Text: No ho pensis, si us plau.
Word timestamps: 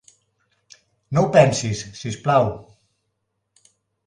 No 1.17 1.23
ho 1.25 1.29
pensis, 1.35 1.83
si 2.01 2.09
us 2.13 2.19
plau. 2.25 2.51